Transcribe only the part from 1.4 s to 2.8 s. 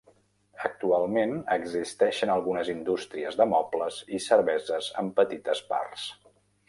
existeixen algunes